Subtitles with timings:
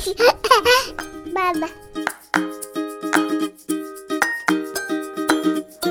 [1.34, 1.66] Maman.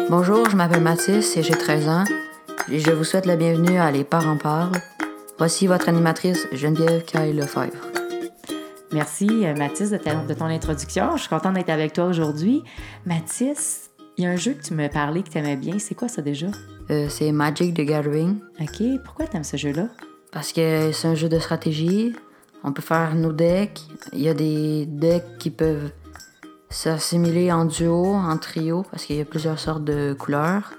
[0.09, 2.03] Bonjour, je m'appelle Mathis et j'ai 13 ans.
[2.71, 4.71] Et je vous souhaite la bienvenue à Les Parents Parlent.
[5.37, 7.77] Voici votre animatrice Geneviève Kyle Lefebvre.
[8.91, 11.15] Merci, euh, Mathis, de, ta- de ton introduction.
[11.15, 12.63] Je suis contente d'être avec toi aujourd'hui.
[13.05, 15.77] Mathis, il y a un jeu que tu me parlais que tu aimais bien.
[15.77, 16.47] C'est quoi ça déjà?
[16.89, 19.87] Euh, c'est Magic the Gathering OK, pourquoi tu aimes ce jeu-là?
[20.31, 22.15] parce que c'est un jeu de stratégie.
[22.63, 23.81] On peut faire nos decks.
[24.13, 25.91] Il y a des decks qui peuvent
[26.69, 30.73] s'assimiler en duo, en trio, parce qu'il y a plusieurs sortes de couleurs.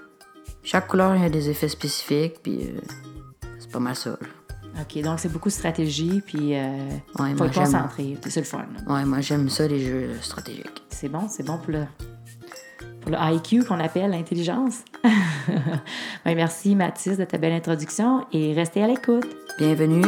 [0.63, 2.79] Chaque couleur, il y a des effets spécifiques, puis euh,
[3.59, 4.11] c'est pas mal ça.
[4.11, 4.17] là.
[4.81, 6.67] OK, donc c'est beaucoup de stratégie, puis euh,
[7.19, 7.63] Ouais, faut moi, être j'aime.
[7.65, 8.17] concentré.
[8.29, 8.59] C'est le fun.
[8.59, 8.93] là.
[8.93, 10.83] Ouais, moi j'aime ça, les jeux stratégiques.
[10.89, 11.83] C'est bon, c'est bon pour le,
[13.01, 14.79] pour le IQ qu'on appelle l'intelligence.
[16.23, 19.25] Ben, merci, Mathis, de ta belle introduction et restez à l'écoute.
[19.57, 20.05] Bienvenue.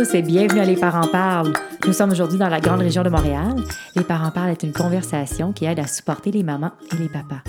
[0.00, 1.52] Tous et bienvenue à Les Parents Parlent.
[1.86, 3.56] Nous sommes aujourd'hui dans la grande région de Montréal.
[3.94, 7.42] Les Parents Parlent est une conversation qui aide à supporter les mamans et les papas.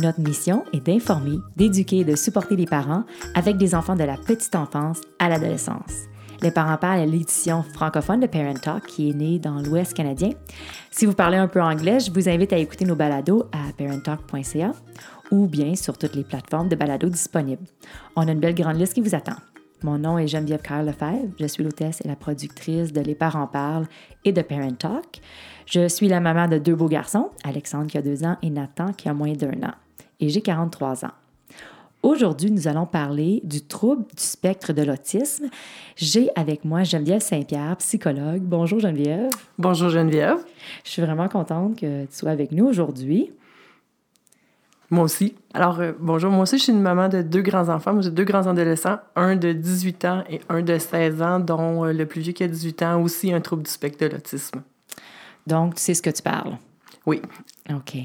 [0.00, 4.16] Notre mission est d'informer, d'éduquer et de supporter les parents avec des enfants de la
[4.16, 5.92] petite enfance à l'adolescence.
[6.40, 10.30] Les Parents Parlent est l'édition francophone de Parent Talk qui est née dans l'Ouest canadien.
[10.90, 14.72] Si vous parlez un peu anglais, je vous invite à écouter nos balados à parenttalk.ca
[15.30, 17.66] ou bien sur toutes les plateformes de balados disponibles.
[18.16, 19.36] On a une belle grande liste qui vous attend.
[19.82, 21.30] Mon nom est Geneviève Carl Lefebvre.
[21.38, 23.86] Je suis l'hôtesse et la productrice de Les Parents Parlent
[24.26, 25.20] et de Parent Talk.
[25.64, 28.92] Je suis la maman de deux beaux garçons, Alexandre qui a deux ans et Nathan
[28.92, 29.72] qui a moins d'un an.
[30.20, 31.12] Et j'ai 43 ans.
[32.02, 35.46] Aujourd'hui, nous allons parler du trouble du spectre de l'autisme.
[35.96, 38.42] J'ai avec moi Geneviève Saint-Pierre, psychologue.
[38.42, 39.30] Bonjour Geneviève.
[39.58, 40.38] Bonjour Geneviève.
[40.84, 43.30] Je suis vraiment contente que tu sois avec nous aujourd'hui.
[44.90, 45.36] Moi aussi.
[45.54, 46.32] Alors, euh, bonjour.
[46.32, 47.92] Moi aussi, je suis une maman de deux grands-enfants.
[47.92, 51.84] Moi, j'ai deux grands adolescents, un de 18 ans et un de 16 ans, dont
[51.84, 54.12] euh, le plus vieux qui a 18 ans a aussi un trouble du spectre de
[54.12, 54.62] l'autisme.
[55.46, 56.58] Donc, tu sais ce que tu parles?
[57.06, 57.22] Oui.
[57.70, 57.96] OK.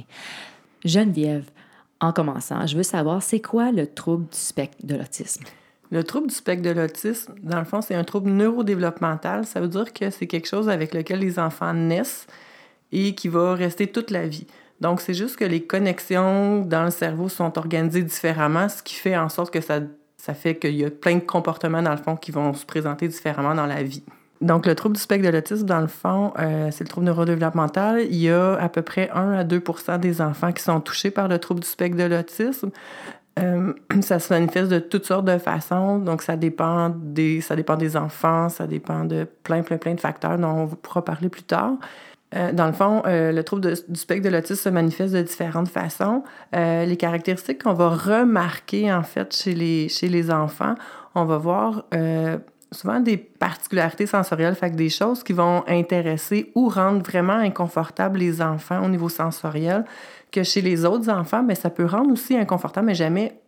[0.84, 1.50] Geneviève,
[2.00, 5.44] en commençant, je veux savoir, c'est quoi le trouble du spectre de l'autisme?
[5.90, 9.46] Le trouble du spectre de l'autisme, dans le fond, c'est un trouble neurodéveloppemental.
[9.46, 12.28] Ça veut dire que c'est quelque chose avec lequel les enfants naissent
[12.92, 14.46] et qui va rester toute la vie.
[14.82, 19.18] Donc, c'est juste que les connexions dans le cerveau sont organisées différemment, ce qui fait
[19.18, 19.80] en sorte que ça,
[20.18, 23.08] ça fait qu'il y a plein de comportements, dans le fond, qui vont se présenter
[23.08, 24.04] différemment dans la vie.
[24.42, 28.02] Donc, le trouble du spectre de l'autisme, dans le fond, euh, c'est le trouble neurodéveloppemental.
[28.10, 31.30] Il y a à peu près 1 à 2% des enfants qui sont touchés par
[31.30, 32.70] le trouble du spectre de l'autisme.
[33.40, 37.76] Euh, ça se manifeste de toutes sortes de façons, donc ça dépend des, ça dépend
[37.76, 41.44] des enfants, ça dépend de plein, plein, plein de facteurs dont on pourra parler plus
[41.44, 41.74] tard.
[42.36, 45.70] Euh, dans le fond, euh, le trouble du spectre de l'autisme se manifeste de différentes
[45.70, 46.24] façons.
[46.56, 50.76] Euh, les caractéristiques qu'on va remarquer, en fait, chez les, chez les enfants,
[51.16, 51.86] on va voir
[52.72, 58.42] souvent des particularités sensorielles, fait des choses qui vont intéresser ou rendre vraiment inconfortables les
[58.42, 59.86] enfants au niveau sensoriel,
[60.30, 63.40] que chez les autres enfants, mais ça peut rendre aussi inconfortable, mais jamais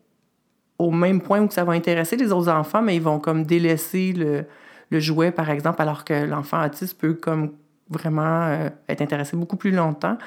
[0.80, 4.14] au même point où ça va intéresser les autres enfants, mais ils vont comme délaisser
[4.14, 4.46] le,
[4.92, 7.52] le jouet, par exemple, alors que l'enfant autiste peut comme
[7.90, 10.18] vraiment euh, être intéressé beaucoup plus longtemps.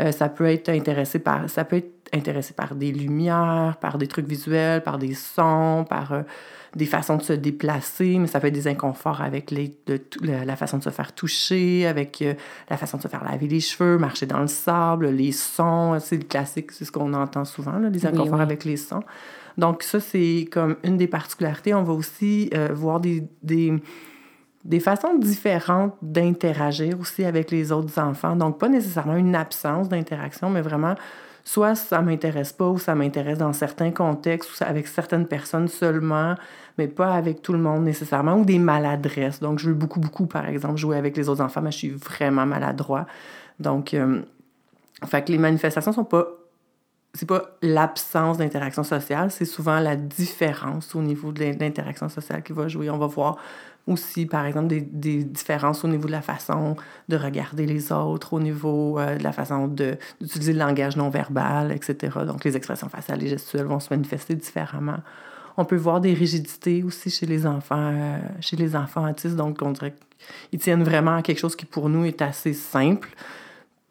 [0.00, 4.06] Euh, ça peut être intéressé par ça peut être intéressé par des lumières, par des
[4.06, 6.22] trucs visuels, par des sons, par euh,
[6.76, 10.56] des façons de se déplacer, mais ça peut être des inconforts avec les, de la,
[10.56, 12.34] façon de se faire toucher, avec euh,
[12.68, 16.16] la façon de se faire laver les cheveux, marcher dans le sable, les sons, c'est
[16.16, 18.42] le classique, c'est ce qu'on entend souvent, là, les inconforts oui.
[18.42, 19.02] avec les sons.
[19.58, 21.74] Donc ça, c'est comme une des particularités.
[21.74, 23.74] On va aussi voir des, des,
[24.64, 28.36] des façons différentes d'interagir aussi avec les autres enfants.
[28.36, 30.94] Donc, pas nécessairement une absence d'interaction, mais vraiment,
[31.44, 36.36] soit ça m'intéresse pas ou ça m'intéresse dans certains contextes ou avec certaines personnes seulement,
[36.78, 39.40] mais pas avec tout le monde nécessairement, ou des maladresses.
[39.40, 41.90] Donc, je veux beaucoup, beaucoup, par exemple, jouer avec les autres enfants, mais je suis
[41.90, 43.06] vraiment maladroit.
[43.58, 44.22] Donc, euh,
[45.06, 46.26] fait que les manifestations sont pas
[47.14, 52.42] c'est pas l'absence d'interaction sociale, c'est souvent la différence au niveau de l'in- l'interaction sociale
[52.42, 52.88] qui va jouer.
[52.90, 53.36] On va voir
[53.86, 56.76] aussi, par exemple, des, des différences au niveau de la façon
[57.08, 61.72] de regarder les autres, au niveau euh, de la façon d'utiliser le langage non verbal,
[61.72, 62.24] etc.
[62.26, 64.98] Donc, les expressions faciales et gestuelles vont se manifester différemment.
[65.56, 69.36] On peut voir des rigidités aussi chez les enfants, euh, chez les enfants autistes.
[69.36, 69.94] Donc, on dirait
[70.50, 73.10] qu'ils tiennent vraiment à quelque chose qui, pour nous, est assez simple.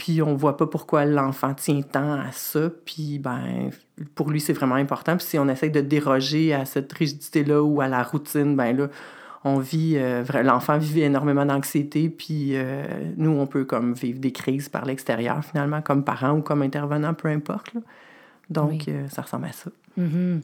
[0.01, 2.71] Puis on voit pas pourquoi l'enfant tient tant à ça.
[2.85, 3.69] Puis ben,
[4.15, 5.15] pour lui, c'est vraiment important.
[5.15, 8.87] Puis si on essaye de déroger à cette rigidité-là ou à la routine, ben là,
[9.43, 12.09] on vit, euh, l'enfant vit énormément d'anxiété.
[12.09, 12.83] Puis euh,
[13.15, 17.13] nous, on peut comme vivre des crises par l'extérieur, finalement, comme parents ou comme intervenants,
[17.13, 17.71] peu importe.
[17.75, 17.81] là.
[18.49, 19.69] Donc, euh, ça ressemble à ça.
[19.97, 20.41] Mhm.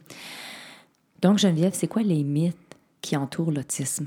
[1.20, 4.06] Donc, Geneviève, c'est quoi les mythes qui entourent l'autisme?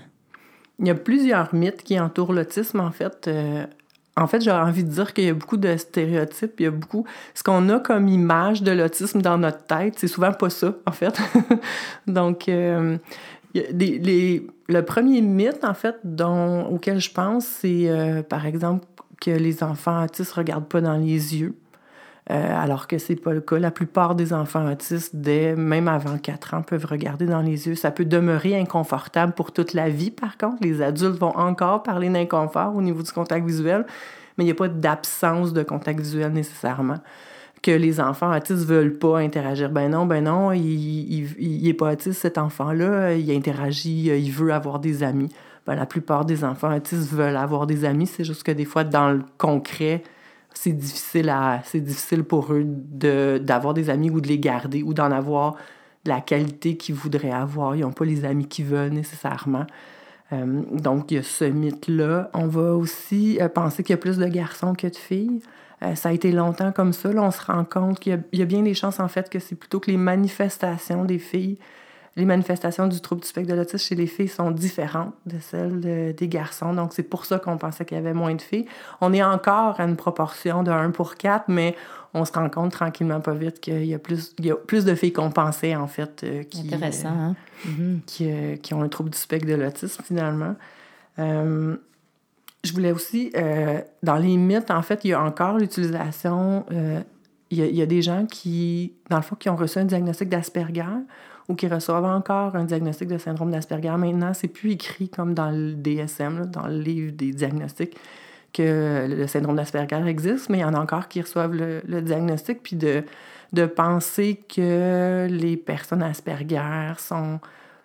[0.80, 3.28] Il y a plusieurs mythes qui entourent l'autisme, en fait.
[3.28, 3.66] Euh,
[4.22, 6.72] en fait, j'aurais envie de dire qu'il y a beaucoup de stéréotypes, il y a
[6.72, 7.06] beaucoup...
[7.34, 10.92] Ce qu'on a comme image de l'autisme dans notre tête, c'est souvent pas ça, en
[10.92, 11.20] fait.
[12.08, 12.98] Donc, euh,
[13.54, 15.96] les, le premier mythe, en fait,
[16.70, 18.86] auquel je pense, c'est, euh, par exemple,
[19.20, 21.56] que les enfants autistes regardent pas dans les yeux.
[22.32, 23.60] Euh, alors que c'est pas le cas.
[23.60, 27.76] La plupart des enfants autistes, dès, même avant 4 ans, peuvent regarder dans les yeux.
[27.76, 30.58] Ça peut demeurer inconfortable pour toute la vie, par contre.
[30.62, 33.86] Les adultes vont encore parler d'inconfort au niveau du contact visuel,
[34.38, 37.00] mais il n'y a pas d'absence de contact visuel nécessairement.
[37.62, 39.70] Que les enfants autistes veulent pas interagir.
[39.70, 40.64] Ben non, ben non, il,
[41.38, 43.14] il, est pas autiste, cet enfant-là.
[43.14, 45.30] Il interagit, il veut avoir des amis.
[45.68, 48.08] Ben, la plupart des enfants autistes veulent avoir des amis.
[48.08, 50.02] C'est juste que des fois, dans le concret,
[50.54, 54.84] c'est difficile, à, c'est difficile pour eux de, d'avoir des amis ou de les garder
[54.84, 55.56] ou d'en avoir
[56.06, 57.76] la qualité qu'ils voudraient avoir.
[57.76, 59.66] Ils n'ont pas les amis qu'ils veulent nécessairement.
[60.34, 62.30] Euh, donc, il y a ce mythe-là.
[62.34, 65.42] On va aussi euh, penser qu'il y a plus de garçons que de filles.
[65.84, 67.10] Euh, ça a été longtemps comme ça.
[67.10, 69.56] On se rend compte qu'il y y a bien des chances, en fait, que c'est
[69.56, 71.58] plutôt que les manifestations des filles
[72.18, 76.14] les manifestations du trouble du spectre de l'autisme chez les filles sont différentes de celles
[76.14, 76.74] des garçons.
[76.74, 78.66] Donc, c'est pour ça qu'on pensait qu'il y avait moins de filles.
[79.00, 81.76] On est encore à une proportion de 1 pour 4, mais
[82.14, 84.84] on se rend compte tranquillement, pas vite, qu'il y a plus, il y a plus
[84.84, 87.36] de filles qu'on pensait, en fait, euh, qui, Intéressant, hein?
[87.68, 90.56] euh, qui, euh, qui, ont un trouble du spectre de l'autisme, finalement.
[91.18, 93.32] je voulais aussi,
[94.04, 96.66] dans les mythes, en fait, il y a encore l'utilisation...
[97.54, 99.78] Il y, a, il y, a, des gens qui, dans le fond, qui ont reçu
[99.78, 100.86] un diagnostic d'Asperger
[101.52, 103.96] ou qui reçoivent encore un diagnostic de syndrome d'Asperger.
[103.98, 107.98] Maintenant, c'est plus écrit comme dans le DSM, dans le livre des diagnostics,
[108.54, 112.64] que le syndrome d'Asperger existe, mais il y en a encore qui reçoivent le, diagnostic,
[112.64, 113.04] puis de,
[113.52, 117.42] de penser que les personnes Asperger sont,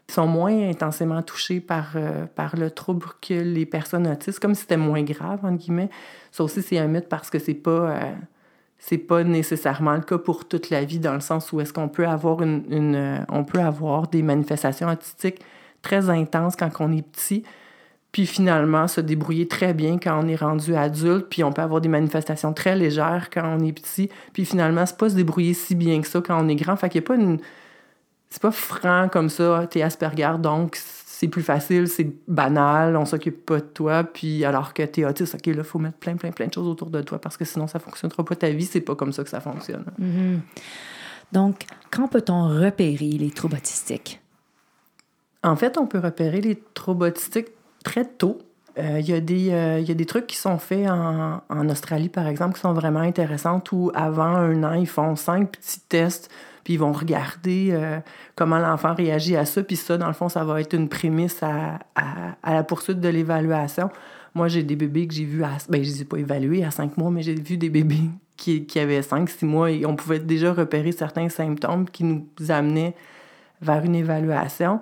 [0.08, 4.62] sont moins intensément touchées par, euh, par le trouble que les personnes autistes, comme si
[4.62, 5.90] c'était moins grave, entre guillemets.
[6.30, 7.70] Ça aussi, c'est un mythe parce que c'est pas...
[7.70, 8.12] Euh,
[8.88, 11.88] c'est pas nécessairement le cas pour toute la vie, dans le sens où est-ce qu'on
[11.88, 15.40] peut avoir une, euh, on peut avoir des manifestations autistiques
[15.82, 17.42] très intenses quand on est petit,
[18.12, 21.80] puis finalement se débrouiller très bien quand on est rendu adulte, puis on peut avoir
[21.80, 25.74] des manifestations très légères quand on est petit, puis finalement c'est pas se débrouiller si
[25.74, 26.76] bien que ça quand on est grand.
[26.76, 27.40] Fait qu'il y a pas une
[28.30, 30.76] c'est pas franc comme ça, t'es Asperger donc
[31.18, 35.34] c'est plus facile, c'est banal, on s'occupe pas de toi, puis alors que t'es autiste,
[35.34, 37.46] OK, là, il faut mettre plein, plein, plein de choses autour de toi parce que
[37.46, 39.86] sinon, ça fonctionnera pas ta vie, c'est pas comme ça que ça fonctionne.
[39.98, 40.40] Mm-hmm.
[41.32, 44.20] Donc, quand peut-on repérer les troubles autistiques?
[45.42, 47.48] En fait, on peut repérer les troubles autistiques
[47.82, 48.36] très tôt.
[48.76, 49.14] Euh, il y,
[49.54, 52.74] euh, y, a des trucs qui sont faits en, en, Australie, par exemple, qui sont
[52.74, 56.30] vraiment intéressants, où avant un an, ils font cinq petits tests
[56.66, 58.00] puis ils vont regarder euh,
[58.34, 61.40] comment l'enfant réagit à ça, puis ça, dans le fond, ça va être une prémisse
[61.40, 63.88] à, à, la poursuite de l'évaluation.
[64.34, 65.58] Moi, j'ai des bébés que j'ai vus à...
[65.68, 68.66] Ben, je les ai pas évalués à cinq mois, mais j'ai vu des bébés qui,
[68.66, 72.96] qui avaient cinq, six mois, et on pouvait déjà repérer certains symptômes qui nous amenaient
[73.62, 74.80] vers une évaluation.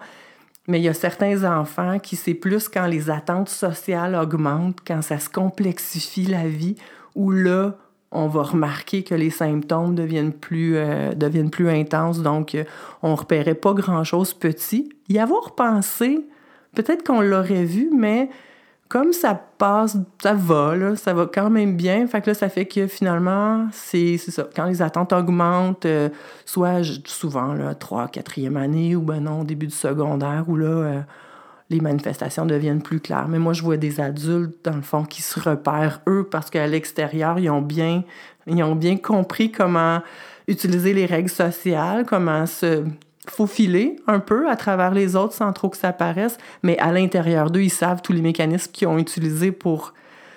[0.66, 5.02] Mais il y a certains enfants qui, c'est plus quand les attentes sociales augmentent, quand
[5.02, 6.76] ça se complexifie la vie,
[7.14, 7.76] où là,
[8.14, 12.22] on va remarquer que les symptômes deviennent plus, euh, deviennent plus intenses.
[12.22, 12.64] Donc, euh,
[13.02, 14.88] on ne repérait pas grand-chose petit.
[15.08, 16.26] Y avoir pensé,
[16.74, 18.30] peut-être qu'on l'aurait vu, mais
[18.88, 22.06] comme ça passe, ça va, ça va quand même bien.
[22.06, 24.46] Fait que là, ça fait que finalement, c'est ça.
[24.54, 26.08] Quand les attentes augmentent, euh,
[26.44, 31.04] soit souvent, là, 3 4e année, ou ben non, début du secondaire, où là,
[31.70, 33.28] les manifestations deviennent plus claires.
[33.28, 36.66] Mais moi, je vois des adultes, dans le fond, qui se repèrent, eux, parce qu'à
[36.66, 38.02] l'extérieur, ils ont bien,
[39.02, 40.02] compris comment
[40.46, 42.84] utiliser les règles sociales, comment se
[43.26, 46.36] faufiler un peu à travers les autres sans trop que ça paraisse.
[46.62, 49.94] Mais à l'intérieur d'eux, ils savent tous les mécanismes qu'ils ont utilisés pour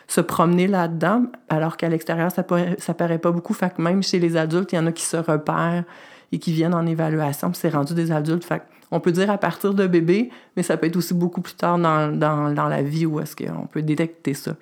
[0.08, 3.54] se promener là-dedans, alors qu'à l'extérieur, ça paraît, paraît pas beaucoup.
[3.54, 5.84] Fait même chez les adultes, il y en a qui se repèrent
[6.32, 8.46] et qui viennent en évaluation, puis c'est rendu des adultes.
[8.46, 11.56] Fait on peut dire à partir de bébé, mais ça peut être aussi beaucoup plus
[11.56, 14.56] tard dans, dans, dans la vie où est-ce qu'on peut détecter ça.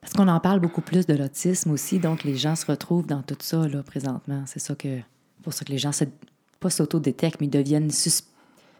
[0.00, 3.22] Parce qu'on en parle beaucoup plus de l'autisme aussi, donc les gens se retrouvent dans
[3.22, 4.42] tout ça là, présentement.
[4.46, 4.98] C'est ça que,
[5.42, 6.04] pour ça que les gens se,
[6.60, 7.90] pas s'auto-détectent, mais deviennent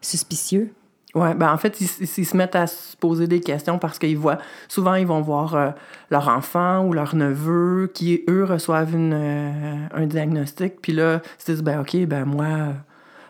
[0.02, 0.72] suspicieux.
[1.14, 4.38] Oui, ben en fait, ils, se mettent à se poser des questions parce qu'ils voient,
[4.68, 5.70] souvent, ils vont voir euh,
[6.10, 10.80] leur enfant ou leur neveu qui, eux, reçoivent une, euh, un diagnostic.
[10.82, 12.74] Puis là, ils se disent, ben OK, ben moi,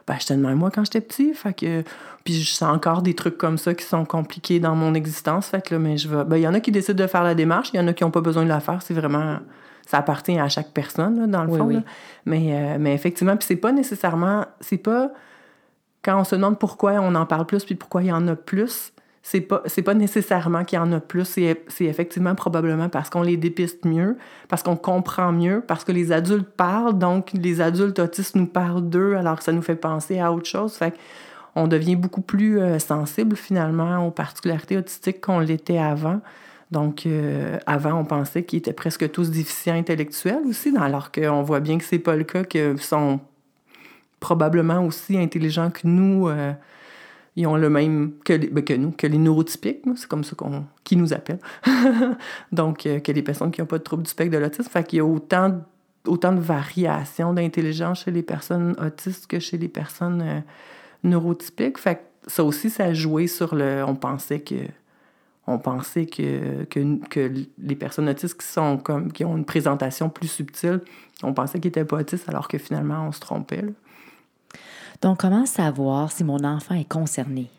[0.06, 1.32] ben, j'étais de même, moi, quand j'étais petit.
[1.34, 1.82] Fait que,
[2.24, 5.46] puis je sens encore des trucs comme ça qui sont compliqués dans mon existence.
[5.48, 6.24] Fait que là, mais je vais.
[6.24, 7.92] Ben, il y en a qui décident de faire la démarche, il y en a
[7.92, 8.80] qui n'ont pas besoin de la faire.
[8.82, 9.38] C'est vraiment,
[9.86, 11.64] ça appartient à chaque personne, là, dans le Oui, fond.
[11.66, 11.74] oui.
[11.74, 11.82] là.
[12.26, 15.10] Mais, euh, mais effectivement, puis c'est pas nécessairement, c'est pas
[16.02, 18.36] quand on se demande pourquoi on en parle plus puis pourquoi il y en a
[18.36, 18.92] plus,
[19.26, 23.22] c'est pas pas nécessairement qu'il y en a plus, c'est c'est effectivement probablement parce qu'on
[23.22, 27.98] les dépiste mieux, parce qu'on comprend mieux, parce que les adultes parlent, donc les adultes
[27.98, 30.74] autistes nous parlent d'eux, alors ça nous fait penser à autre chose.
[30.74, 30.94] Fait
[31.56, 36.20] on devient beaucoup plus euh, sensible finalement aux particularités autistiques qu'on l'était avant.
[36.70, 41.60] Donc, euh, avant, on pensait qu'ils étaient presque tous déficients intellectuels aussi, alors qu'on voit
[41.60, 43.20] bien que c'est pas le cas, qu'ils sont
[44.20, 46.28] probablement aussi intelligents que nous.
[46.28, 46.52] euh,
[47.36, 49.82] ils ont le même que, ben, nous, que les neurotypiques.
[49.96, 51.40] C'est comme ça qu'on qui nous appellent.
[52.52, 54.70] Donc, euh, que les personnes qui n'ont pas de trouble du spectre de l'autisme.
[54.70, 55.60] Fait qu'il y a autant,
[56.06, 60.40] autant de variations d'intelligence chez les personnes autistes que chez les personnes euh,
[61.02, 61.78] neurotypiques.
[61.78, 63.84] Fait que ça aussi, ça a joué sur le...
[63.86, 64.54] On pensait que
[65.46, 70.08] on pensait que, que, que les personnes autistes qui, sont comme, qui ont une présentation
[70.08, 70.80] plus subtile,
[71.22, 73.60] on pensait qu'ils n'étaient pas autistes, alors que finalement, on se trompait.
[73.60, 73.72] là.
[75.02, 77.50] Donc, comment savoir si mon enfant est concerné?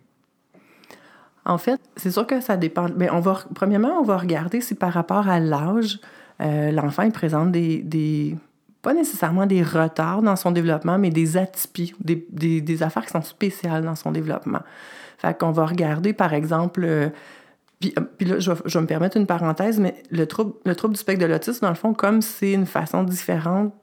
[1.45, 2.87] En fait, c'est sûr que ça dépend.
[2.97, 5.99] Mais on va, premièrement, on va regarder si par rapport à l'âge,
[6.41, 8.35] euh, l'enfant présente des,
[8.81, 13.83] pas nécessairement des retards dans son développement, mais des atypies, des, affaires qui sont spéciales
[13.83, 14.61] dans son développement.
[15.19, 17.09] Fait qu'on va regarder, par exemple, euh,
[17.79, 20.27] puis, euh, puis là, je vais, me permettre une parenthèse, mais le
[20.65, 23.73] le trouble du spectre de l'autisme, dans le fond, comme c'est une façon différente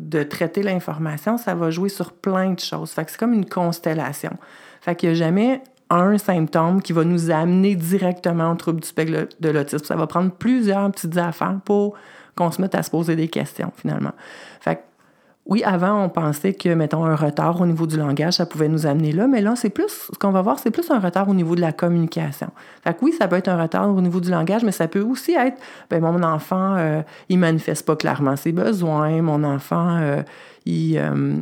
[0.00, 2.90] de traiter l'information, ça va jouer sur plein de choses.
[2.90, 4.32] Fait que c'est comme une constellation.
[4.80, 8.88] Fait qu'il n'y a jamais un symptôme qui va nous amener directement au trouble du
[8.88, 9.84] spectre de l'autisme.
[9.84, 11.94] Ça va prendre plusieurs petites affaires pour
[12.34, 14.12] qu'on se mette à se poser des questions, finalement.
[14.60, 14.80] Fait que,
[15.46, 18.86] oui, avant, on pensait que, mettons, un retard au niveau du langage, ça pouvait nous
[18.86, 21.34] amener là, mais là, c'est plus, ce qu'on va voir, c'est plus un retard au
[21.34, 22.48] niveau de la communication.
[22.84, 25.00] Fait que oui, ça peut être un retard au niveau du langage, mais ça peut
[25.00, 25.56] aussi être,
[25.88, 30.22] ben mon enfant, euh, il manifeste pas clairement ses besoins, mon enfant, euh,
[30.66, 31.38] il, euh,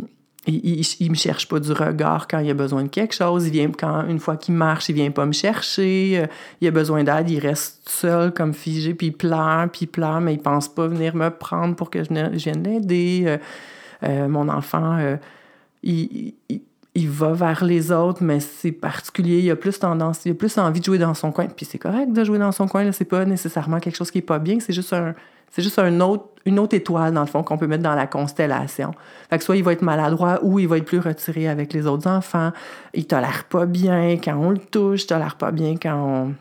[0.47, 3.47] il, il, il me cherche pas du regard quand il a besoin de quelque chose,
[3.49, 6.25] il vient, quand, une fois qu'il marche, il vient pas me chercher,
[6.62, 10.23] il a besoin d'aide, il reste seul comme figé, puis il pleure, puis il pleure,
[10.23, 13.38] mais il pense pas venir me prendre pour que ne- je vienne l'aider.
[14.05, 15.17] Euh, mon enfant, euh,
[15.83, 16.35] il,
[16.97, 19.40] va vers les autres, mais c'est particulier.
[19.40, 21.47] Il a plus tendance, il a plus envie de jouer dans son coin.
[21.47, 22.85] Puis c'est correct de jouer dans son coin.
[22.85, 24.59] Là, c'est pas nécessairement quelque chose qui est pas bien.
[24.61, 26.02] C'est juste une
[26.59, 28.93] autre étoile dans le fond qu'on peut mettre dans la constellation.
[29.31, 31.87] Fait que soit il va être maladroit ou il va être plus retiré avec les
[31.87, 32.52] autres enfants.
[32.95, 35.02] Il tolère pas bien quand on le touche.
[35.02, 36.33] Il tolère pas bien quand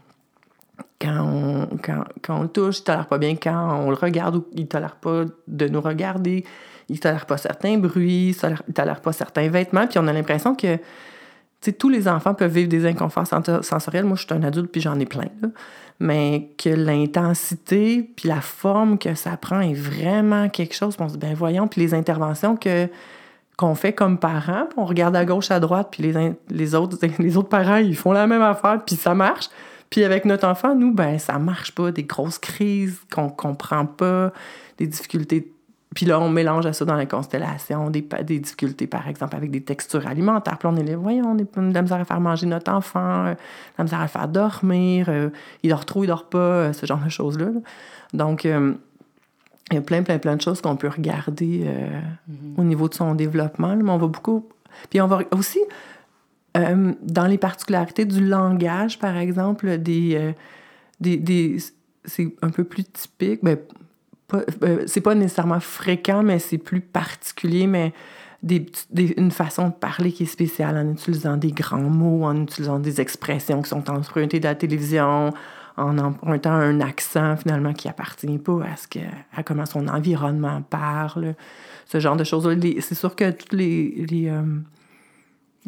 [2.30, 5.26] on le touche, il tolère pas bien quand on le regarde ou il tolère pas
[5.48, 6.44] de nous regarder,
[6.90, 8.36] il tolère pas certains bruits,
[8.68, 10.78] il tolère, pas certains vêtements, puis on a l'impression que
[11.72, 14.06] tous les enfants peuvent vivre des inconforts sensoriels.
[14.06, 15.28] Moi, je suis un adulte, puis j'en ai plein.
[16.00, 20.96] Mais que l'intensité, puis la forme que ça prend est vraiment quelque chose.
[21.00, 22.58] On se dit, ben voyons, puis les interventions
[23.58, 27.38] qu'on fait comme parents, on regarde à gauche, à droite, puis les, les, autres, les
[27.38, 29.50] autres parents, ils font la même affaire, puis ça marche.
[29.90, 31.92] Puis avec notre enfant, nous, ben ça marche pas.
[31.92, 34.34] Des grosses crises qu'on comprend pas,
[34.78, 35.52] des difficultés.
[35.96, 39.52] Puis là, on mélange à ça dans la constellation, des, des difficultés, par exemple, avec
[39.52, 40.58] des textures alimentaires.
[40.58, 42.72] Puis là, on est là, voyons, on est de la misère à faire manger notre
[42.72, 43.38] enfant, euh, de
[43.78, 45.30] la misère à faire dormir, euh,
[45.64, 47.46] il dort trop, il dort pas, euh, ce genre de choses-là.
[47.46, 47.60] là.
[48.14, 48.74] Donc, euh,
[49.72, 52.02] il y a plein, plein, plein de choses qu'on peut regarder euh,
[52.58, 53.70] au niveau de son développement.
[53.70, 54.48] là, mais on va beaucoup.
[54.90, 55.60] Puis on va aussi,
[56.54, 60.34] dans les particularités du langage, par exemple, des.
[61.00, 61.58] des, des-
[62.06, 63.42] c'est un peu plus typique.
[63.46, 63.56] Euh,
[64.88, 67.94] c'est pas nécessairement fréquent, mais c'est plus particulier, mais
[68.44, 68.66] des,
[69.18, 73.02] une façon de parler qui est spéciale en utilisant des grands mots, en utilisant des
[73.02, 75.34] expressions qui sont empruntées de la télévision,
[75.78, 79.00] en empruntant un accent finalement qui appartient pas à ce que
[79.36, 81.36] à comment son environnement parle,
[81.86, 82.50] ce genre de choses.
[82.82, 84.42] C'est sûr que tous les, les, euh,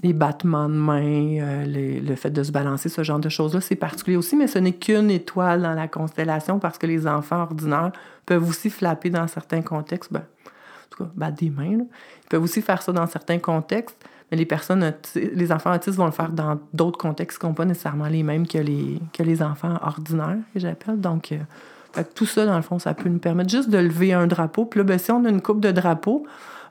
[0.04, 3.60] les battements de main, euh, les- le fait de se balancer, ce genre de choses-là,
[3.62, 7.42] c'est particulier aussi, mais ce n'est qu'une étoile dans la constellation parce que les enfants
[7.42, 7.92] ordinaires
[8.26, 10.12] peuvent aussi flapper dans certains contextes.
[10.14, 11.78] Ben, en tout cas, battre des mains.
[11.78, 11.84] là.
[12.24, 13.98] Ils peuvent aussi faire ça dans certains contextes,
[14.32, 17.56] mais les personnes, les enfants autistes vont le faire dans d'autres contextes qui ne sont
[17.56, 21.00] pas nécessairement les mêmes que les, que les enfants ordinaires, que j'appelle.
[21.02, 24.28] Donc, euh, tout ça, dans le fond, ça peut nous permettre juste de lever un
[24.28, 24.66] drapeau.
[24.66, 26.26] Puis là, ben, si on a une coupe de drapeaux,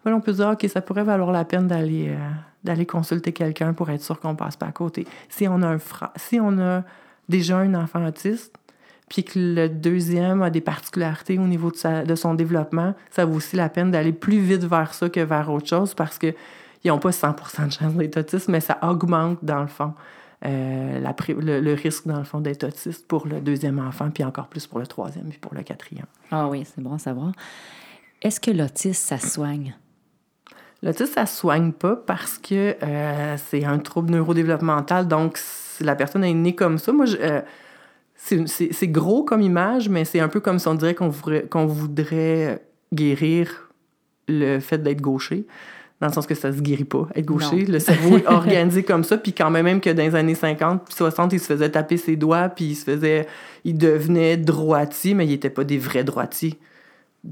[0.05, 2.17] ben, on peut se dire, OK, ça pourrait valoir la peine d'aller euh,
[2.65, 5.07] d'aller consulter quelqu'un pour être sûr qu'on passe pas à côté.
[5.29, 6.83] Si on a
[7.29, 8.59] déjà un enfant autiste,
[9.09, 13.57] puis que le deuxième a des particularités au niveau de, son développement, ça vaut aussi
[13.57, 16.35] la peine d'aller plus vite vers ça que vers autre chose parce que
[16.85, 19.95] ils n'ont pas 100% de chance d'être autistes, mais ça augmente, dans le fond,
[20.47, 24.69] euh, le, risque, dans le fond, d'être autiste pour le deuxième enfant, puis encore plus
[24.69, 26.07] pour le troisième, puis pour le quatrième.
[26.31, 27.33] Ah oui, c'est bon à savoir.
[28.23, 29.75] Est-ce que l'autisme, ça soigne?
[30.83, 35.39] L'autisme, ça soigne pas parce que euh, c'est un trouble neurodéveloppemental, donc
[35.81, 36.93] la personne est née comme ça.
[36.93, 37.41] Moi, euh,
[38.15, 43.69] c'est gros comme image, mais c'est un peu comme si on dirait qu'on voudrait, guérir
[44.29, 45.47] le fait d'être gaucher
[46.01, 47.65] dans le sens que ça se guérit pas, être gaucher.
[47.67, 50.85] Le cerveau est organisé comme ça, puis quand même, même que dans les années 50
[50.85, 53.27] puis 60, il se faisait taper ses doigts, puis il se faisait...
[53.65, 56.57] Il devenait droitier, mais il était pas des vrais droitiers.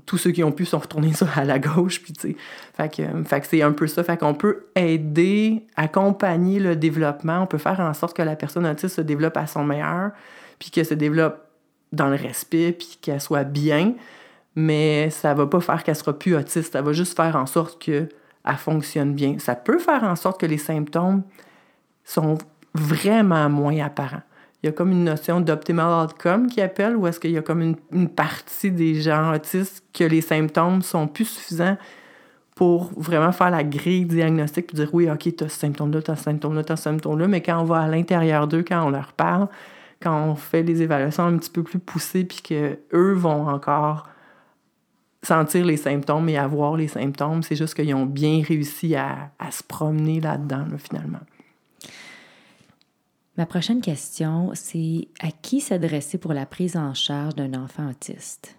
[0.04, 2.36] Tous ceux qui ont pu sont retournés à la gauche, puis tu sais...
[2.74, 4.04] Fait que, fait que c'est un peu ça.
[4.04, 8.66] Fait qu'on peut aider, accompagner le développement, on peut faire en sorte que la personne
[8.66, 10.10] autiste se développe à son meilleur,
[10.58, 11.46] puis qu'elle se développe
[11.92, 13.94] dans le respect, puis qu'elle soit bien,
[14.54, 17.82] mais ça va pas faire qu'elle sera plus autiste, ça va juste faire en sorte
[17.82, 18.08] que
[18.44, 19.38] elle fonctionne bien.
[19.38, 21.22] Ça peut faire en sorte que les symptômes
[22.04, 22.38] sont
[22.74, 24.22] vraiment moins apparents.
[24.66, 27.42] Il y a comme une notion d'optimal outcome qui appelle, ou est-ce qu'il y a
[27.42, 31.76] comme une, partie des gens autistes que les symptômes sont plus suffisants
[32.56, 36.10] pour vraiment faire la grille diagnostique et dire oui, OK, tu as ce symptôme-là, tu
[36.10, 38.84] as ce symptôme-là, tu as ce symptôme-là, mais quand on va à l'intérieur d'eux, quand
[38.84, 39.46] on leur parle,
[40.02, 44.08] quand on fait les évaluations un petit peu plus poussées, puis qu'eux vont encore
[45.22, 47.44] sentir les symptômes et avoir les symptômes.
[47.44, 51.20] C'est juste qu'ils ont bien réussi à, se promener là-dedans, finalement.
[53.36, 58.56] Ma prochaine question, c'est à qui s'adresser pour la prise en charge d'un enfant autiste?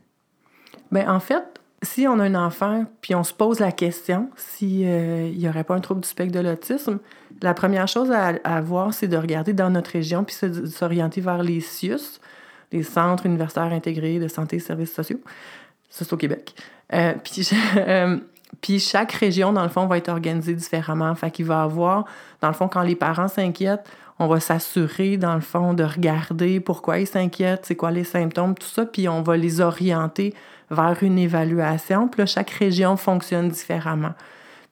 [0.91, 1.43] Bien, en fait,
[1.81, 5.63] si on a un enfant, puis on se pose la question s'il euh, n'y aurait
[5.63, 6.99] pas un trouble du spectre de l'autisme,
[7.41, 11.59] la première chose à, voir, c'est de regarder dans notre région, puis s'orienter vers les
[11.59, 12.19] CIUS,
[12.71, 15.19] les Centres universitaires intégrés de santé et services sociaux.
[15.89, 16.55] C'est au Québec.
[16.93, 18.17] Euh, puis, euh,
[18.61, 21.13] puis chaque région, dans le fond, va être organisée différemment.
[21.15, 22.05] Fait qu'il va avoir,
[22.41, 23.87] dans le fond, quand les parents s'inquiètent,
[24.19, 28.55] on va s'assurer, dans le fond, de regarder pourquoi ils s'inquiètent, c'est quoi les symptômes,
[28.55, 30.33] tout ça, puis on va les orienter
[30.71, 32.07] vers une évaluation.
[32.07, 34.13] Puis là, chaque région fonctionne différemment.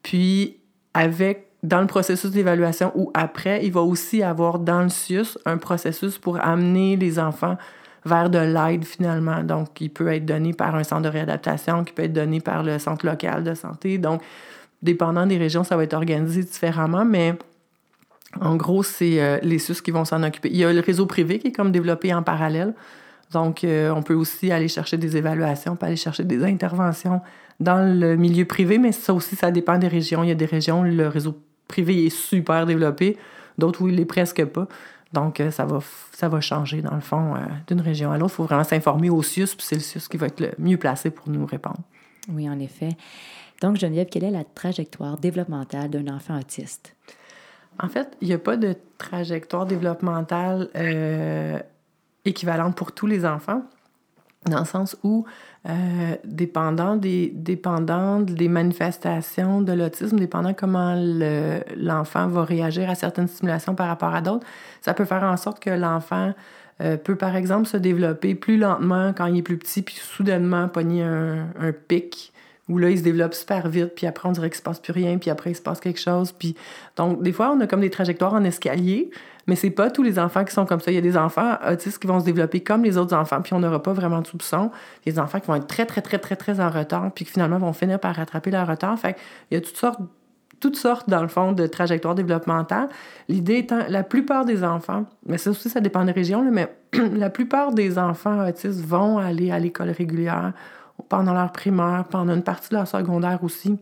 [0.01, 0.57] Puis,
[0.93, 5.57] avec, dans le processus d'évaluation ou après, il va aussi avoir dans le CIUS un
[5.57, 7.57] processus pour amener les enfants
[8.05, 9.43] vers de l'aide finalement.
[9.43, 12.63] Donc, il peut être donné par un centre de réadaptation, qui peut être donné par
[12.63, 13.97] le centre local de santé.
[13.97, 14.21] Donc,
[14.81, 17.35] dépendant des régions, ça va être organisé différemment, mais
[18.41, 20.49] en gros, c'est euh, les SUS qui vont s'en occuper.
[20.51, 22.73] Il y a le réseau privé qui est comme développé en parallèle.
[23.31, 27.21] Donc, euh, on peut aussi aller chercher des évaluations, on peut aller chercher des interventions
[27.59, 30.23] dans le milieu privé, mais ça aussi, ça dépend des régions.
[30.23, 33.17] Il y a des régions où le réseau privé est super développé,
[33.57, 34.67] d'autres où il est presque pas.
[35.13, 35.79] Donc, euh, ça va,
[36.11, 37.35] ça va changer, dans le fond,
[37.67, 38.33] d'une région à l'autre.
[38.33, 40.77] Il faut vraiment s'informer au CIUS, puis c'est le CIUS qui va être le mieux
[40.77, 41.79] placé pour nous répondre.
[42.29, 42.89] Oui, en effet.
[43.61, 46.95] Donc, Geneviève, quelle est la trajectoire développementale d'un enfant autiste?
[47.79, 51.59] En fait, il n'y a pas de trajectoire développementale euh,
[52.23, 53.63] équivalente pour tous les enfants,
[54.45, 55.25] dans le sens où
[55.67, 57.33] euh, dépendant, des,
[58.47, 60.95] manifestations de l'autisme, dépendant comment
[61.75, 64.45] l'enfant va réagir à certaines stimulations par rapport à d'autres,
[64.81, 66.33] ça peut faire en sorte que l'enfant
[66.81, 70.67] euh, peut, par exemple, se développer plus lentement quand il est plus petit, puis soudainement
[70.67, 72.31] pogner un pic
[72.67, 74.91] où là, il se développe super vite, puis après, on dirait qu'il se passe plus
[74.91, 76.31] rien, puis après, il se passe quelque chose.
[76.31, 76.55] Puis...
[76.95, 79.11] Donc, des fois, on a comme des trajectoires en escalier,
[79.47, 80.91] mais c'est pas tous les enfants qui sont comme ça.
[80.91, 83.53] Il y a des enfants autistes qui vont se développer comme les autres enfants, puis
[83.53, 84.71] on n'aura pas vraiment de soupçon.
[85.05, 87.11] Il y a des enfants qui vont être très, très, très, très, très en retard,
[87.13, 88.97] puis qui finalement vont finir par rattraper leur retard.
[88.97, 89.15] Fait
[89.51, 89.99] il y a toutes sortes
[90.61, 92.89] toutes sortes, dans le fond, de trajectoires développementales.
[93.27, 97.29] L'idée étant, la plupart des enfants, mais ça aussi, ça dépend des régions, mais la
[97.29, 100.53] plupart des enfants autistes vont aller à l'école régulière
[101.09, 103.77] pendant leur primaire, pendant une partie de leur secondaire aussi.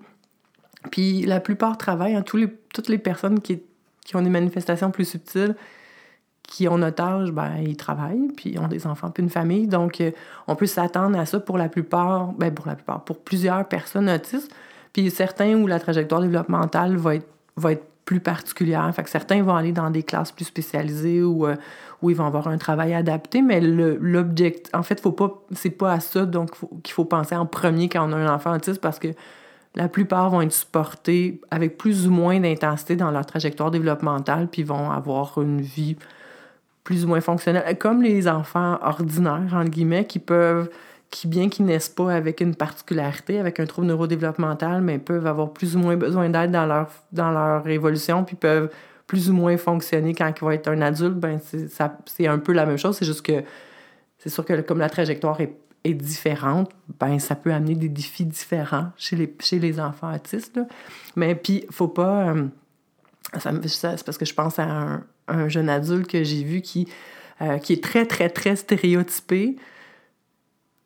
[0.91, 3.62] Puis la plupart travaillent, hein, tous les, toutes les personnes qui,
[4.06, 5.56] qui, ont des manifestations plus subtiles,
[6.43, 9.67] qui ont notre âge, ben, ils travaillent, puis ont des enfants, puis une famille.
[9.67, 10.12] Donc, euh,
[10.47, 14.10] on peut s'attendre à ça pour la plupart, ben, pour la plupart, pour plusieurs personnes
[14.10, 14.54] autistes.
[14.91, 18.89] Puis certains où la trajectoire développementale va être, va être plus particulière.
[18.93, 21.56] Fait certains vont aller dans des classes plus spécialisées ou euh,
[22.04, 25.93] où ils vont avoir un travail adapté, mais l'objectif, en fait, faut pas, c'est pas
[25.93, 26.52] à ça donc
[26.84, 29.08] qu'il faut penser en premier quand on a un enfant autiste parce que
[29.76, 34.63] la plupart vont être supportés avec plus ou moins d'intensité dans leur trajectoire développementale, puis
[34.63, 35.95] vont avoir une vie
[36.84, 40.69] plus ou moins fonctionnelle, comme les enfants ordinaires, entre guillemets, qui peuvent
[41.13, 45.54] qui, bien qu'ils naissent pas avec une particularité, avec un trouble neurodéveloppemental, mais peuvent avoir
[45.54, 48.71] plus ou moins besoin d'aide dans leur, dans leur évolution, puis peuvent
[49.06, 52.65] plus ou moins fonctionner quand ils vont être un adulte, ben c'est un peu la
[52.65, 52.97] même chose.
[52.97, 53.43] C'est juste que
[54.17, 58.88] c'est sûr que comme la trajectoire est, différente, ben ça peut amener des défis différents
[58.95, 60.60] chez les, chez les enfants autistes.
[61.15, 62.30] Mais puis, faut pas.
[62.30, 62.47] Euh,
[63.38, 66.88] Ça c'est parce que je pense à un, un jeune adulte que j'ai vu qui,
[67.41, 69.58] euh, qui est très, très, très stéréotypé,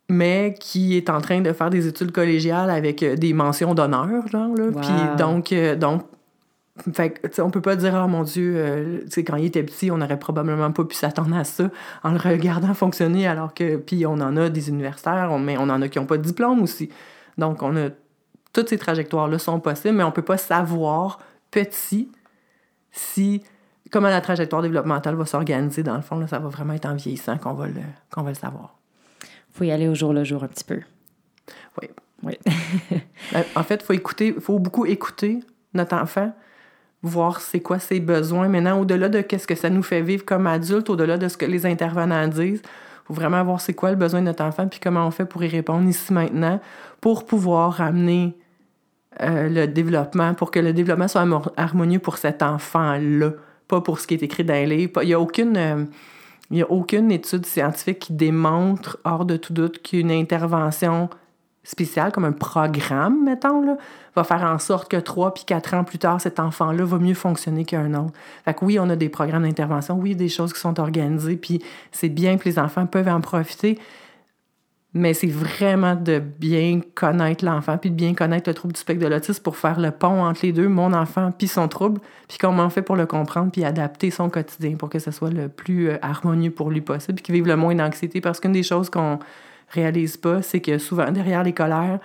[0.08, 4.26] mais qui est en train de faire des études collégiales avec euh, des mentions d'honneur,
[4.28, 4.64] genre, là.
[4.66, 4.80] Wow.
[4.80, 6.02] Puis donc, euh, donc
[6.92, 9.98] fait que, on peut pas dire, oh mon Dieu, euh, quand il était petit, on
[9.98, 11.70] n'aurait probablement pas pu s'attendre à ça
[12.04, 15.64] en le regardant fonctionner, alors que, puis on en a des universitaires, on- mais on
[15.64, 16.88] en a qui n'ont pas de diplôme aussi.
[17.36, 17.88] Donc, on a,
[18.52, 21.18] toutes ces trajectoires-là sont possibles, mais on peut pas savoir
[21.50, 22.10] petit
[22.92, 23.42] si,
[23.90, 26.94] comment la trajectoire développementale va s'organiser, dans le fond, là, ça va vraiment être en
[26.94, 27.74] vieillissant qu'on va le,
[28.10, 28.78] qu'on va le savoir.
[29.58, 30.80] Faut y aller au jour le jour un petit peu.
[31.82, 31.88] Oui.
[32.22, 32.38] Oui.
[33.34, 35.40] Euh, En fait, il faut écouter, faut beaucoup écouter
[35.74, 36.32] notre enfant,
[37.02, 38.48] voir c'est quoi ses besoins.
[38.48, 41.44] Maintenant, au-delà de qu'est-ce que ça nous fait vivre comme adultes, au-delà de ce que
[41.44, 42.62] les intervenants disent,
[43.06, 45.44] faut vraiment voir c'est quoi le besoin de notre enfant, puis comment on fait pour
[45.44, 46.58] y répondre ici maintenant,
[47.02, 48.34] pour pouvoir amener
[49.20, 53.32] euh, le développement, pour que le développement soit harmo- harmonieux pour cet enfant-là,
[53.68, 55.02] pas pour ce qui est écrit dans les livres.
[55.02, 55.56] Il n'y a aucune...
[55.56, 55.84] euh,
[56.50, 61.10] il n'y a aucune étude scientifique qui démontre, hors de tout doute, qu'une intervention
[61.62, 63.76] spéciale, comme un programme, mettons,
[64.16, 67.14] va faire en sorte que trois puis quatre ans plus tard, cet enfant-là va mieux
[67.14, 68.14] fonctionner qu'un autre.
[68.46, 71.62] Fait que oui, on a des programmes d'intervention, oui, des choses qui sont organisées, puis
[71.92, 73.78] c'est bien que les enfants peuvent en profiter,
[74.94, 79.04] mais c'est vraiment de bien connaître l'enfant, puis de bien connaître le trouble du spectre
[79.04, 82.38] de l'autisme pour faire le pont entre les deux, mon enfant puis son trouble, puis
[82.38, 85.48] comment on fait pour le comprendre, puis adapter son quotidien pour que ce soit le
[85.48, 88.22] plus euh, harmonieux pour lui possible, puis qu'il vive le moins d'anxiété.
[88.22, 89.18] Parce qu'une des choses qu'on
[89.68, 91.98] réalise pas, c'est que souvent, derrière les colères,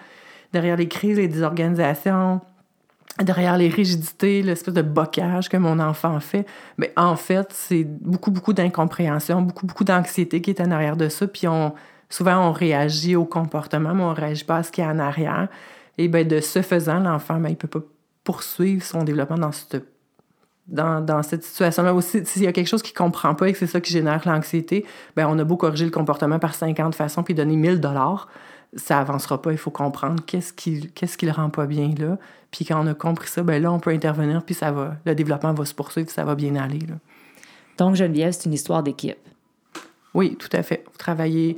[0.52, 2.41] derrière les crises, les désorganisations,
[3.24, 6.46] derrière les rigidités, l'espèce de bocage que mon enfant fait,
[6.78, 11.08] mais en fait, c'est beaucoup, beaucoup d'incompréhension, beaucoup, beaucoup d'anxiété qui est en arrière de
[11.08, 11.28] ça.
[11.28, 11.74] Puis on,
[12.13, 14.99] souvent, on réagit au comportement, mais on réagit pas à ce qu'il y a en
[14.99, 15.47] arrière.
[15.97, 17.80] Et bien, de ce faisant, l'enfant, ben, il peut pas
[18.23, 19.84] poursuivre son développement dans cette,
[20.67, 21.91] dans, dans cette situation-là.
[21.93, 24.21] Aussi, s'il y a quelque chose qu'il comprend pas et que c'est ça qui génère
[24.26, 28.28] l'anxiété, ben, on a beau corriger le comportement par 50 façons puis donner 1000 dollars,
[28.76, 29.52] ça avancera pas.
[29.52, 32.19] Il faut comprendre qu'est-ce qui, qu'est-ce qui le rend pas bien, là.
[32.52, 35.15] Puis quand on a compris ça, ben là, on peut intervenir, puis ça va, le
[35.15, 36.95] développement va se poursuivre, ça va bien aller, là.
[37.80, 39.17] Donc, Geneviève, c'est une histoire d'équipe.
[40.13, 40.84] Oui, tout à fait.
[40.86, 41.58] faut travailler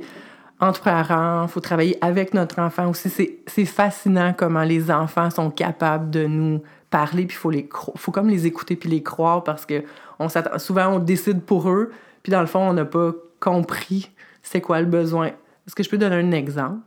[0.60, 3.10] entre parents, faut travailler avec notre enfant aussi.
[3.46, 8.28] C'est, fascinant comment les enfants sont capables de nous parler, puis il faut, faut comme
[8.28, 9.82] les écouter puis les croire parce que
[10.18, 11.92] on souvent on décide pour eux,
[12.22, 14.10] puis dans le fond, on n'a pas compris
[14.42, 15.26] c'est quoi le besoin.
[15.26, 16.78] Est-ce que je peux donner un exemple?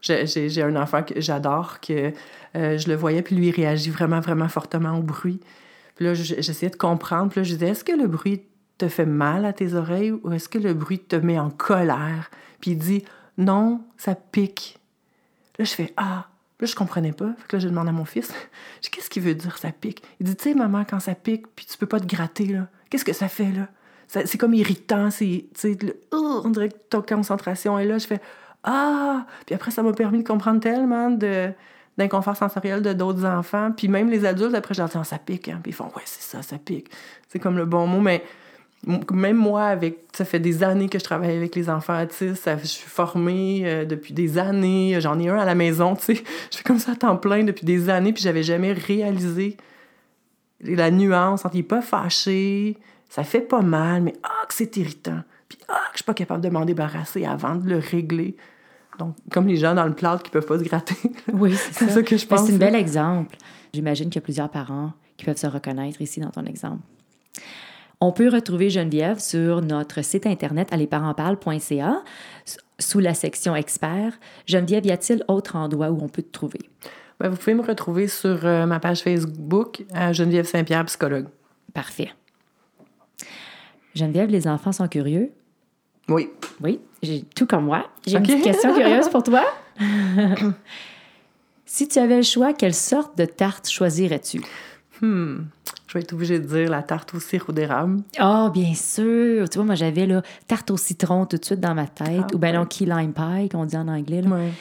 [0.00, 2.12] J'ai, un enfant que j'adore, que
[2.56, 5.38] euh, je le voyais, puis lui, il réagit vraiment, vraiment fortement au bruit.
[5.94, 7.30] Puis là, j'essayais de comprendre.
[7.30, 8.42] Puis là, je disais, est-ce que le bruit
[8.78, 12.30] te fait mal à tes oreilles ou est-ce que le bruit te met en colère?
[12.62, 13.04] Puis il dit,
[13.36, 14.78] non, ça pique.
[15.58, 16.28] Là, je fais, ah.
[16.60, 17.34] Là, je comprenais pas.
[17.36, 18.32] Fait que là, je demande à mon fils,
[18.80, 20.02] qu'est-ce qu'il veut dire, ça pique?
[20.20, 22.68] Il dit, tu sais, maman, quand ça pique, puis tu peux pas te gratter, là,
[22.88, 23.68] qu'est-ce que ça fait, là?
[24.06, 25.46] C'est comme irritant, c'est,
[26.12, 27.96] oh, on dirait que ta concentration est là.
[27.96, 28.20] Je fais,
[28.62, 29.26] ah!
[29.46, 31.50] Puis après, ça m'a permis de comprendre tellement de,
[31.96, 33.72] d'inconfort sensoriel de d'autres enfants.
[33.74, 35.48] Puis même les adultes, après, je leur dis, Ah, ça pique.
[35.48, 35.60] Hein?
[35.62, 36.90] Puis ils font, ouais, c'est ça, ça pique.
[37.28, 38.00] C'est comme le bon mot.
[38.00, 38.22] Mais
[38.86, 42.42] même moi, avec, ça fait des années que je travaille avec les enfants autistes.
[42.42, 44.96] Ça- je suis formée euh, depuis des années.
[45.00, 46.24] J'en ai un à la maison, tu sais.
[46.50, 48.12] Je fais comme ça à temps plein depuis des années.
[48.12, 49.56] Puis j'avais jamais réalisé
[50.60, 52.76] la nuance entre il est pas fâché,
[53.08, 55.20] ça fait pas mal, mais ah, que c'est irritant.
[55.48, 58.36] Puis ah, que je suis pas capable de m'en débarrasser avant de le régler.
[58.98, 60.96] Donc, comme les gens dans le plâtre qui peuvent pas se gratter.
[61.32, 62.46] Oui, c'est c'est ça que je pense.
[62.46, 63.36] C'est un bel exemple.
[63.72, 66.82] J'imagine qu'il y a plusieurs parents qui peuvent se reconnaître ici dans ton exemple.
[68.04, 72.02] On peut retrouver Geneviève sur notre site internet allesparentsparlent.ca
[72.80, 74.18] sous la section experts.
[74.44, 76.58] Geneviève, y a-t-il autre endroit où on peut te trouver?
[77.20, 81.28] Ben, vous pouvez me retrouver sur euh, ma page Facebook à Geneviève Saint-Pierre, psychologue.
[81.74, 82.10] Parfait.
[83.94, 85.30] Geneviève, les enfants sont curieux?
[86.08, 86.28] Oui.
[86.60, 87.86] Oui, j'ai tout comme moi.
[88.04, 89.44] J'ai une petite question curieuse pour toi.
[91.66, 94.40] si tu avais le choix, quelle sorte de tarte choisirais-tu?
[95.00, 95.42] Hmm.
[95.92, 98.00] Je vais être obligée de dire la tarte au sirop d'érable.
[98.18, 99.46] Ah, bien sûr.
[99.50, 102.26] Tu vois, moi, j'avais là, tarte au citron tout de suite dans ma tête, Ah,
[102.34, 102.56] ou bien ouais.
[102.56, 104.22] non, key lime pie, qu'on dit en anglais.
[104.22, 104.30] là.
[104.30, 104.52] Ouais.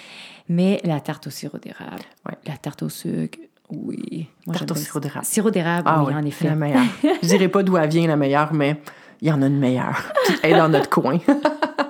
[0.49, 2.35] Mais la tarte au sirop d'érable, Ouais.
[2.47, 3.39] la tarte au sucre,
[3.69, 4.27] oui.
[4.45, 5.25] Moi, Tarte au sirop d'érable.
[5.25, 6.49] Sirop d'érable, Ah oui, oui, en effet.
[6.49, 6.81] la meilleure.
[7.23, 8.81] Je dirais pas d'où elle vient la meilleure, mais
[9.21, 10.11] il y en a une meilleure.
[10.43, 11.17] Elle est dans notre coin.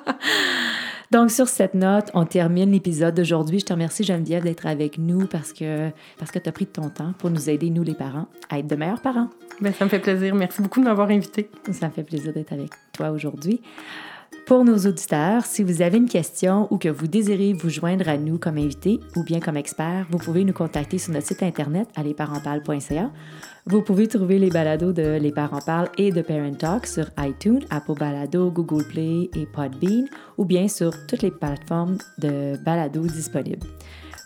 [1.11, 3.59] Donc, sur cette note, on termine l'épisode d'aujourd'hui.
[3.59, 6.71] Je te remercie, Geneviève, d'être avec nous parce que, parce que tu as pris de
[6.71, 9.27] ton temps pour nous aider, nous les parents, à être de meilleurs parents.
[9.59, 10.33] Ben, ça me fait plaisir.
[10.33, 11.49] Merci beaucoup de m'avoir invité.
[11.73, 13.61] Ça me fait plaisir d'être avec toi aujourd'hui.
[14.51, 18.17] Pour nos auditeurs, si vous avez une question ou que vous désirez vous joindre à
[18.17, 21.87] nous comme invité ou bien comme expert, vous pouvez nous contacter sur notre site internet
[21.95, 23.11] allesparentsparlent.ca.
[23.65, 27.61] Vous pouvez trouver les balados de Les Parents Parlent et de Parent Talk sur iTunes,
[27.69, 33.67] Apple Balado, Google Play et Podbean ou bien sur toutes les plateformes de balados disponibles.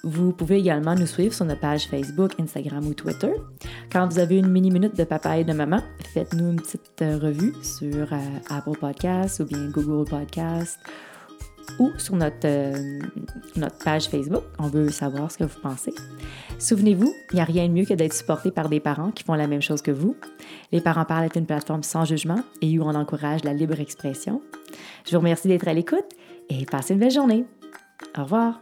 [0.05, 3.33] Vous pouvez également nous suivre sur notre page Facebook, Instagram ou Twitter.
[3.91, 5.81] Quand vous avez une mini-minute de papa et de maman,
[6.13, 8.17] faites-nous une petite euh, revue sur euh,
[8.51, 10.79] Apple Podcasts ou bien Google Podcasts
[11.79, 12.99] ou sur notre, euh,
[13.55, 14.43] notre page Facebook.
[14.59, 15.95] On veut savoir ce que vous pensez.
[16.59, 19.33] Souvenez-vous, il n'y a rien de mieux que d'être supporté par des parents qui font
[19.33, 20.15] la même chose que vous.
[20.71, 24.43] Les Parents Parlent est une plateforme sans jugement et où on encourage la libre expression.
[25.03, 26.05] Je vous remercie d'être à l'écoute
[26.51, 27.43] et passez une belle journée.
[28.15, 28.61] Au revoir.